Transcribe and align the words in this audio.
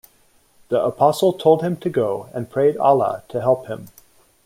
The 0.69 0.83
apostle 0.83 1.31
told 1.31 1.61
him 1.61 1.77
to 1.77 1.87
go 1.87 2.27
and 2.33 2.49
prayed 2.49 2.75
Allah 2.75 3.21
to 3.29 3.39
help 3.39 3.67
him. 3.67 3.89